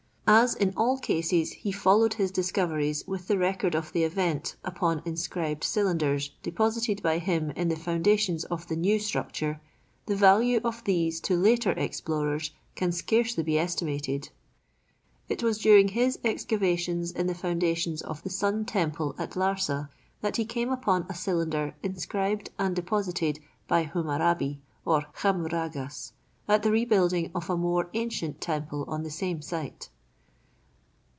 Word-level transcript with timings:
As 0.33 0.55
in 0.55 0.73
all 0.77 0.97
cases 0.97 1.51
he 1.51 1.73
followed 1.73 2.13
his 2.13 2.31
discoveries 2.31 3.05
with 3.05 3.27
the 3.27 3.37
record 3.37 3.75
of 3.75 3.91
the 3.91 4.05
event 4.05 4.55
upon 4.63 5.01
inscribed 5.03 5.61
cylinders 5.65 6.31
deposited 6.41 7.03
by 7.03 7.17
him 7.17 7.49
in 7.51 7.67
the 7.67 7.75
foundations 7.75 8.45
of 8.45 8.65
the 8.67 8.77
new 8.77 8.97
structure, 8.97 9.59
the 10.05 10.15
value 10.15 10.61
of 10.63 10.85
these 10.85 11.19
to 11.19 11.35
later 11.35 11.71
explorers 11.73 12.51
can 12.75 12.93
scarcely 12.93 13.43
be 13.43 13.59
estimated. 13.59 14.29
It 15.27 15.43
was 15.43 15.57
during 15.57 15.89
his 15.89 16.17
excavations 16.23 17.11
in 17.11 17.27
the 17.27 17.35
foundations 17.35 18.01
of 18.01 18.23
the 18.23 18.29
Sun 18.29 18.63
temple 18.63 19.15
at 19.17 19.31
Larsa 19.31 19.89
that 20.21 20.37
he 20.37 20.45
came 20.45 20.69
upon 20.71 21.05
a 21.09 21.13
cylinder 21.13 21.75
inscribed 21.83 22.51
and 22.57 22.73
deposited 22.73 23.39
by 23.67 23.81
Hammurabi, 23.81 24.61
or 24.85 25.01
Khammuragas, 25.13 26.13
at 26.47 26.63
the 26.63 26.71
rebuilding 26.71 27.31
of 27.35 27.49
a 27.49 27.57
more 27.57 27.89
ancient 27.93 28.39
temple 28.39 28.85
on 28.87 29.03
the 29.03 29.11
same 29.11 29.41
site. 29.41 29.89